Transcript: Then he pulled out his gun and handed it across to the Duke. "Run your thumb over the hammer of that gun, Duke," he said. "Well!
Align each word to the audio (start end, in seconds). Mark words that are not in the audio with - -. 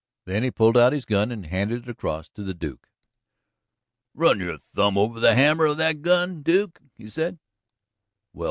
Then 0.25 0.41
he 0.41 0.49
pulled 0.49 0.77
out 0.79 0.93
his 0.93 1.05
gun 1.05 1.31
and 1.31 1.45
handed 1.45 1.83
it 1.83 1.87
across 1.89 2.27
to 2.29 2.41
the 2.41 2.55
Duke. 2.55 2.89
"Run 4.15 4.39
your 4.39 4.57
thumb 4.57 4.97
over 4.97 5.19
the 5.19 5.35
hammer 5.35 5.65
of 5.67 5.77
that 5.77 6.01
gun, 6.01 6.41
Duke," 6.41 6.79
he 6.97 7.07
said. 7.07 7.37
"Well! 8.33 8.39